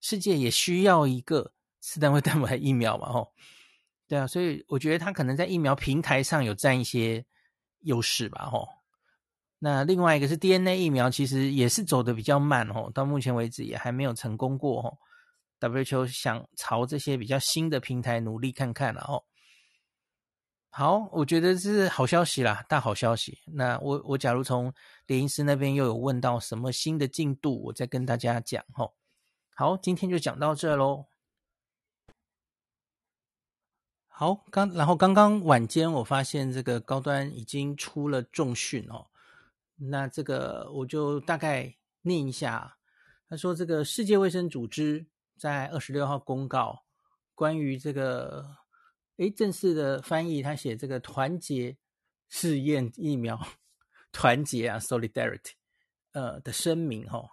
[0.00, 3.28] 世界也需要一个次单位蛋白疫苗嘛哦。
[4.08, 7.24] 对啊，所以我觉得他可能在疫苗平台上有占一些
[7.80, 8.66] 优势吧，吼。
[9.58, 14.98] 那另外一个是 DNA 疫苗，其实也是走得比较慢，吼，到目前为止也还没有成功过，吼。
[15.60, 19.24] WHO 想朝这些比较新的平台努力看看了哦。
[20.70, 23.38] 好，我觉得是好消息啦，大好消息。
[23.52, 24.72] 那我我假如从
[25.06, 28.92] 连医师那边又有问到什么新的进度，我再跟大家讲哦。
[29.54, 31.06] 好，今天就讲到这喽。
[34.20, 39.06] 好，刚然后刚刚晚间我发现这个高端已经出了重讯哦。
[39.76, 42.78] 那这个我就大概念一下。
[43.28, 45.06] 他说，这个世界卫生组织
[45.38, 46.82] 在二十六号公告
[47.36, 48.44] 关于这个。
[49.18, 51.76] 诶，正式的翻译，他写这个团结
[52.28, 53.40] 试验疫苗，
[54.10, 55.52] 团结啊，solidarity，
[56.10, 57.30] 呃的声明、哦。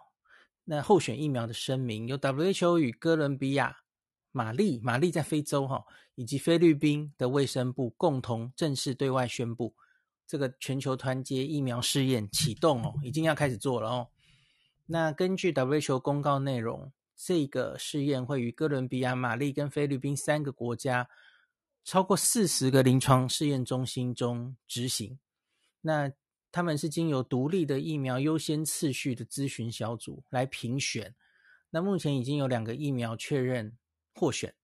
[0.66, 3.76] 那候选疫苗的声明由 WHO 与哥伦比亚、
[4.36, 5.82] 马利、马利在非洲哈、
[6.16, 9.74] 以及菲律宾的卫生部共同正式对外宣布，
[10.28, 14.10] 这个全球团结疫苗试验启动哦，已经要开始做了哦。
[14.86, 21.08] 那根据 WHO 公告内容，这个试验会与哥伦比亚、马利跟菲律宾三个国家。
[21.88, 25.20] 超过四十个临床试验中心中执行，
[25.82, 26.12] 那
[26.52, 31.14] 他们是经由独立的疫苗优先次序的咨询小组来评选。
[31.70, 33.78] 那目前已经有两个疫苗确认
[34.16, 34.56] 获选，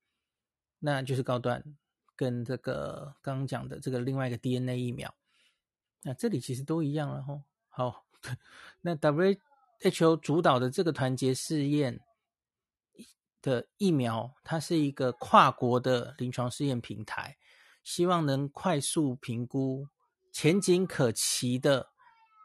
[0.79, 1.63] 那就是高端
[2.15, 5.13] 跟这个刚刚讲的这个另外一个 DNA 疫苗。
[6.01, 7.43] 那这里其实都一样了吼。
[7.69, 8.07] 好，
[8.81, 12.01] 那 WHO 主导的这个团结试验。
[13.43, 17.39] 的疫苗，它是一个跨国的临床试验平台，
[17.83, 19.87] 希望能快速评估
[20.31, 21.89] 前景可期的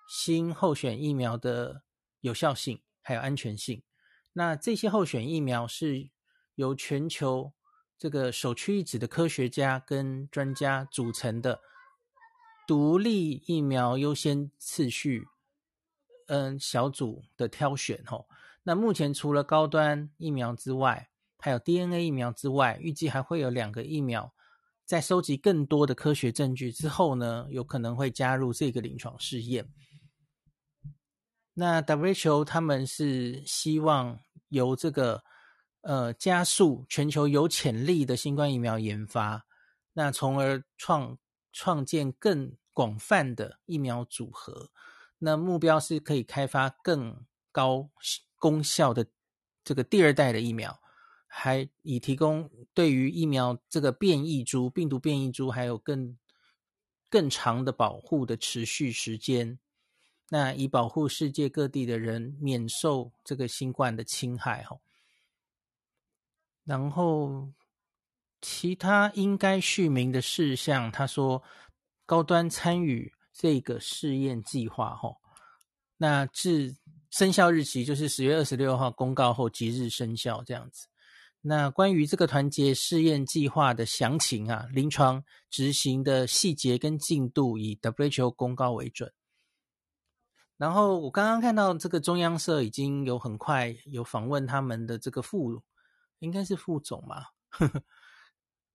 [0.08, 1.82] 新候选疫苗的
[2.20, 3.82] 有效性还有安全性。
[4.32, 6.08] 那这些候选疫苗是
[6.56, 7.52] 由全球
[7.96, 11.60] 这个首屈一指的科学家跟专家组成的
[12.66, 15.26] 独立疫苗优先次序
[16.26, 18.28] 嗯小组的挑选吼。
[18.64, 24.34] 那目前除了高端疫苗之外，还有 DNA 疫苗之外，预计还会有两个疫苗，
[24.84, 29.68] 在收集更多的科学证据之后呢，有可能会加入这个临床试验。
[31.54, 35.22] 那 WHO 他们是希望由这个
[35.86, 39.46] 呃加速全球有潜力的新冠疫苗研发，
[39.92, 41.16] 那从而创
[41.52, 44.72] 创建更广泛的疫苗组合。
[45.18, 47.88] 那目标是可以开发更高
[48.34, 49.06] 功效的
[49.62, 50.76] 这个第二代的疫苗，
[51.28, 56.18] 还以提供对于疫苗这个变异株、病毒变异株还有更
[57.08, 59.60] 更长的保护的持续时间，
[60.30, 64.76] 那以保护世界各地的人免受这个新冠的侵害哈。
[66.66, 67.48] 然后
[68.42, 71.42] 其他应该续名的事项，他说
[72.04, 75.16] 高端参与这个试验计划哈，
[75.96, 76.76] 那至。
[77.08, 80.86] 生效日期就是十月二十六号公告后即日生效这样子。
[81.40, 89.10] 那关于这个团结试验计划的详情啊，临床执行的细节跟进度以 WHO 公告为准。
[90.58, 95.62] 然后我刚刚看到这个中央社已经有很快有访问他们的这个副，
[96.18, 97.34] 应该是副总吧？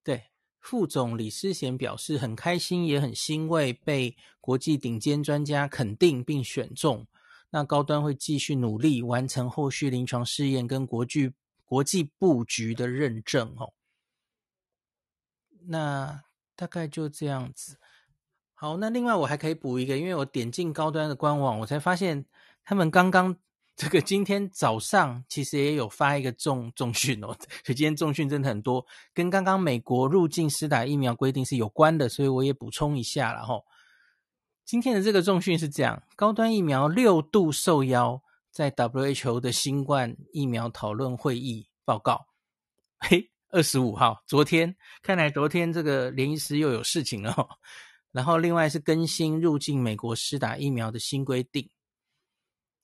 [0.03, 7.07] 对，副总李思贤表示很开心，也很欣慰被国际顶尖专家肯定并选中。
[7.49, 11.33] 那高端会继续努力完成后续临床试验跟国际
[11.65, 13.73] 国际布局的认证哦。
[15.67, 16.23] 那
[16.55, 17.77] 大概就这样子。
[18.53, 22.25] 好，那另外我还可以补一个，因为我点进高端的官网，我才发现
[22.63, 23.35] 他们刚刚
[23.81, 33.55] 这个今天早上其实也有发一个重 重讯哦， 所以今天重讯真的很多，跟刚刚美国入境施打疫苗规定是有关的，所以我也补充一下了哈。
[34.65, 38.21] 今天的这个重讯是这样：高端疫苗六度受邀
[38.51, 42.27] 在 WHO 的新冠疫苗讨论会议报告。
[43.01, 47.49] 嘿，二十五号，昨天看来昨天这个连医师又有事情了哦。
[48.11, 51.67] 然后另外是更新入境美国施打疫苗的新规定。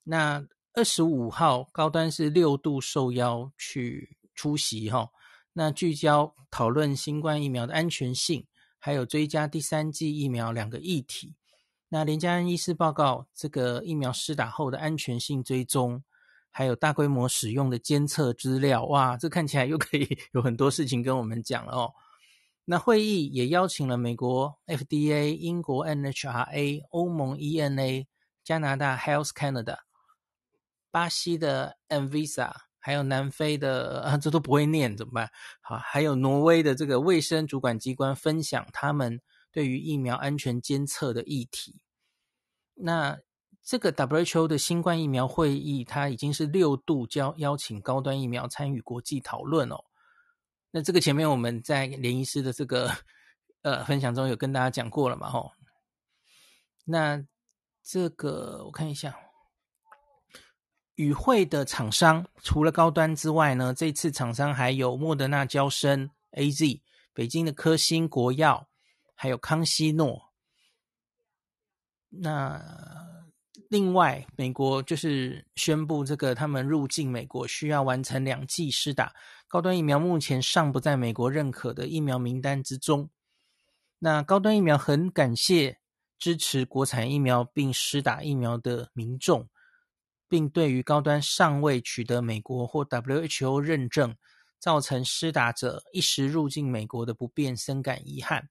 [0.04, 0.43] 那
[0.78, 5.10] 二十五号高端是六度受邀去出席哈。
[5.54, 8.46] 那聚焦讨论新冠疫苗的安全性，
[8.78, 11.34] 还有追加第三剂疫苗两个议题。
[11.90, 16.04] 那连家恩医师报告这个疫苗施打后的安全性追踪，
[16.52, 21.92] 还有大规模使用的监测资料，哇，这看起来又可以有很多事情跟我们讲了哦。
[22.66, 28.06] 那会议也邀请了美国 FDA、英国 NHRA、欧盟 ENA、
[28.44, 29.80] 加拿大 Health Canada、
[30.98, 35.30] 巴西的 Anvisa，还有南非的啊， 这都不会念怎么办？
[35.62, 39.22] 好，还有挪威的这个卫生主管机关分享他们。
[39.52, 41.82] 对于疫苗安全监测的议题，
[42.74, 43.20] 那
[43.64, 49.84] 这个 WHO 的新冠疫苗会议，它已经是六度邀邀请高端疫苗参与国际讨论哦。
[50.72, 52.91] 那这个前面我们在连医师的这个
[53.62, 55.30] 呃分享中有跟大家讲过了嘛？
[55.30, 55.52] 吼，
[56.86, 57.24] 那
[57.84, 59.18] 这个我看一下，
[60.98, 66.82] 与会的厂商除了高端之外呢，这次厂商还有莫德纳、娇生、AZ、
[67.14, 68.68] 北京的科兴、国药，
[69.16, 70.34] 还有康希诺。
[72.10, 72.60] 那
[73.70, 79.14] 另外，美国就是宣布，这个他们入境美国需要完成两剂施打
[79.48, 83.10] 高端疫苗，目前尚不在美国认可的疫苗名单之中。
[84.00, 85.80] 那高端疫苗很感谢
[86.18, 89.48] 支持国产疫苗并施打疫苗的民众，
[90.28, 94.16] 并对于高端尚未取得美国或 WHO 认证，
[94.60, 98.50] 造成施打者一时入境美国的不便，深感遗憾。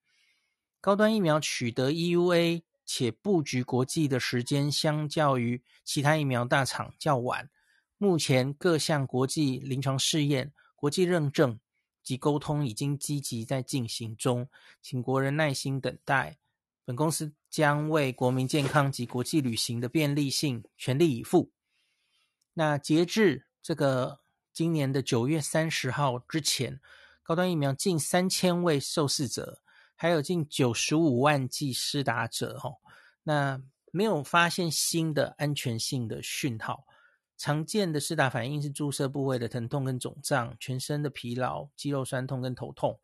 [0.81, 2.63] 高端疫苗取得 EUA。
[2.89, 7.51] 且布局国际的时间相较于其他疫苗大厂较晚，
[7.99, 11.59] 目前各项国际临床试验、国际认证
[12.05, 14.49] 及沟通已经积极在进行中，
[14.81, 16.39] 请国人耐心等待。
[16.85, 21.51] 本公司将为国民健康及国际旅行的便利性全力以赴。
[22.59, 24.21] 那截至这个
[24.53, 26.81] 今年的九月三十号之前，
[27.23, 29.61] 高端疫苗近三千位受试者。
[29.99, 32.77] 还有近九十五万剂施打者，哦，
[33.23, 36.87] 那没有发现新的安全性的讯号。
[37.39, 43.01] 常见的施打反应是注射部位的疼痛跟肿胀，全身的疲劳、肌肉酸痛跟头痛。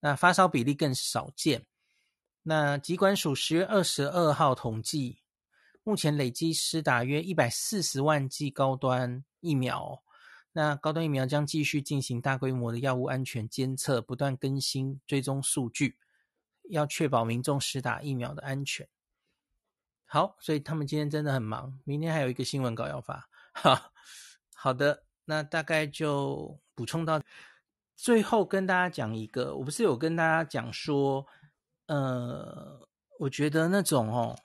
[0.00, 1.64] 那发烧比例更少见。
[2.42, 5.21] 那疾管署十月二十二号统计，
[5.84, 10.02] 目前累计施打约一百四十万剂高端疫苗。
[10.52, 15.98] 那高端疫苗将继续进行大规模的药物安全监测，不断更新追踪数据。
[16.70, 18.88] 要确保民众施打疫苗的安全。
[20.04, 23.28] 好，所以他们今天真的很忙，明天还有一个新闻稿要发。
[23.52, 23.90] 哈，
[24.54, 27.20] 好的，那大概就补充到
[27.96, 31.26] 最后，跟大家讲一个，我不是有跟大家讲说，
[31.86, 32.86] 呃，
[33.18, 34.38] 我觉得那种哦，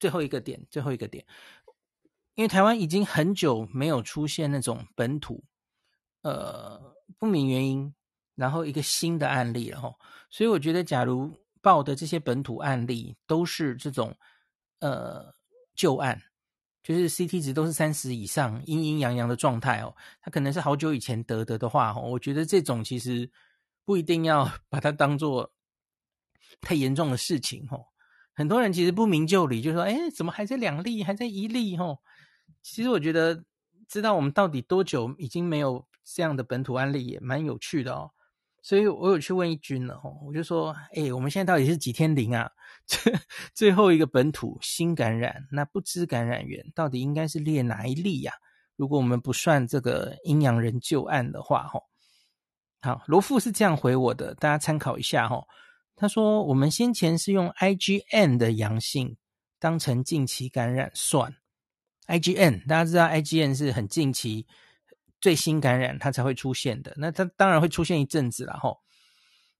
[0.00, 1.24] 最后一个点，最后一个点，
[2.34, 5.44] 因为台湾已经很久没有出现那种本土，
[6.22, 7.94] 呃，不明原因。
[8.36, 9.94] 然后一个新的案例了哈，
[10.30, 11.30] 所以我觉得，假如
[11.60, 14.16] 报的这些本土案例都是这种
[14.78, 15.30] 呃
[15.74, 16.18] 旧案，
[16.82, 23.30] 就是 CT 值都是三十以上，阴阴阳阳的状态哦，它可能是好久以前得的的话哦，我觉得这种其实
[23.84, 25.52] 不一定要把它当做
[26.62, 27.84] 太严重的事情哦。
[28.40, 31.98] 很多人其实不明就里，就说哎，怎么还在两例，还在一例哦？
[32.62, 33.44] 其实我觉得
[33.86, 38.12] 知道我们到底多久已经没有这样的本土案例，也蛮有趣的哦。
[38.62, 42.50] 所以我有去问一军了吼，我就说，哎，我们现在到底是几天零啊？
[42.86, 43.12] 最
[43.52, 48.32] 最后一个本土新感染，那不知感染源到底应该是列哪一例呀？
[48.74, 51.82] 如果我们不算这个阴阳人旧案的话，吼，
[52.80, 55.46] 好，罗富是这样回我的，大家参考一下吼。
[56.00, 59.18] 他说，我们先前是用 IgN 的阳性
[59.58, 61.34] 当成近期感染算
[62.06, 64.46] ，IgN 大家知道 IgN 是很近期。
[65.20, 68.78] 最新感染它才会出现的，那它当然会出现一阵子了吼。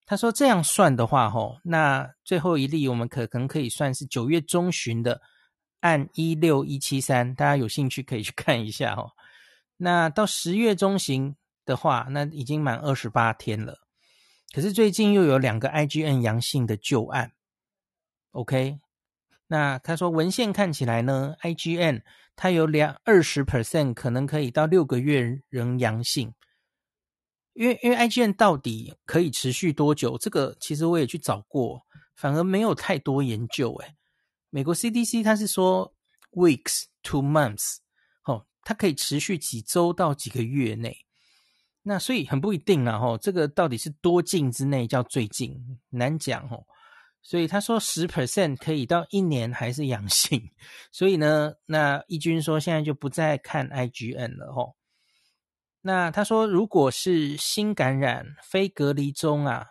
[0.07, 5.21] 他说这样算的话吼，那最后一例我们可可能可以算是九月中旬的
[5.81, 9.11] 按一六一七三，大家有兴趣可以去看一下哦。
[9.77, 11.37] 那到十月中旬
[11.67, 13.90] 的话，那已经满二十八天了。
[14.53, 17.33] 可是最近又有两个 IgN 阳性的旧案
[18.33, 18.81] ，OK。
[19.47, 22.03] 那他说文献看起来呢，IgN
[22.37, 26.35] 它有两二十 percent 可能可以到六个月仍阳性，
[27.53, 30.17] 因为因为 IgN 到底可以持续多久？
[30.19, 31.83] 这个其实我也去找过，
[32.15, 33.75] 反而没有太多研究。
[33.75, 33.95] 诶，
[34.51, 35.93] 美国 CDC 它是说
[36.33, 37.79] weeks to months，
[38.25, 41.05] 哦，它可以持续几周到几个月内。
[41.83, 46.67] 那所以很不一定啊，吼，这个到底是多近之内叫最近，难讲吼。
[47.23, 50.51] 所以他说十 percent 可以到一年还是阳性，
[50.91, 54.75] 所以呢，那义军说现在就不再看 IgN 了吼。
[55.83, 59.67] 那他说如果是新感染非隔离中啊，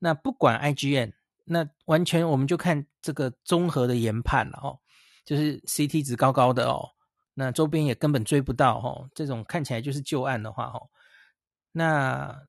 [0.00, 1.12] 那不管 IgN，
[1.44, 4.78] 那完全我们就看这个综合的研判了哦，
[5.24, 6.88] 就是 CT 值高高的哦，
[7.34, 10.90] 那周边也根本追不到哦，这种看起来就是旧案的话哦，
[11.72, 12.46] 那。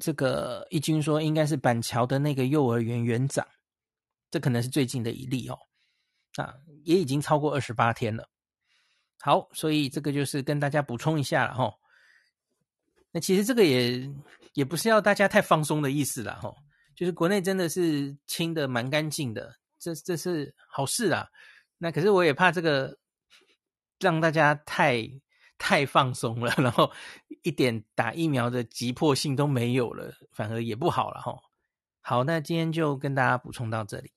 [0.00, 3.44] 这个一军说应该是板桥的那个幼儿园园长，
[4.30, 5.58] 这可能是最近的一例哦，
[6.36, 6.54] 啊，
[6.84, 8.28] 也已经超过二十八天了。
[9.20, 11.74] 好，所以这个就是跟大家补充一下了哈、哦。
[13.10, 14.08] 那其实这个也
[14.54, 16.54] 也不是要大家太放松的意思了哈、哦，
[16.94, 21.26] 就是国内真的是清的蛮干净的，这这是好事啊。
[21.76, 22.96] 那可是我也怕这个
[23.98, 25.10] 让大家太
[25.58, 26.88] 太放松了，然后
[27.48, 31.34] 一点打疫苗的急迫性都没有了，反而也不好了哈。
[32.02, 34.12] 好，那今天就跟大家补充到这里。